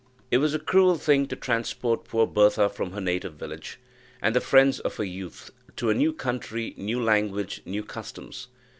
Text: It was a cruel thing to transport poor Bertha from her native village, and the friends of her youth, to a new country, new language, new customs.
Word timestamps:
It 0.31 0.39
was 0.39 0.55
a 0.55 0.57
cruel 0.57 0.95
thing 0.95 1.27
to 1.27 1.35
transport 1.35 2.05
poor 2.05 2.25
Bertha 2.25 2.69
from 2.69 2.89
her 2.93 2.99
native 2.99 3.35
village, 3.35 3.77
and 4.19 4.35
the 4.35 4.41
friends 4.41 4.79
of 4.79 4.95
her 4.97 5.03
youth, 5.03 5.51
to 5.75 5.91
a 5.91 5.93
new 5.93 6.11
country, 6.11 6.73
new 6.75 6.99
language, 6.99 7.61
new 7.67 7.83
customs. 7.83 8.47